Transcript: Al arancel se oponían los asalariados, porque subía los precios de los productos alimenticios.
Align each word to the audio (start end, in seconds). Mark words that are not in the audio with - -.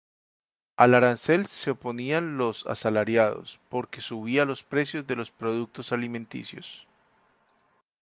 Al 0.77 0.95
arancel 0.95 1.45
se 1.45 1.69
oponían 1.69 2.35
los 2.35 2.65
asalariados, 2.65 3.59
porque 3.69 4.01
subía 4.01 4.45
los 4.45 4.63
precios 4.63 5.05
de 5.05 5.15
los 5.15 5.29
productos 5.29 5.91
alimenticios. 5.91 6.87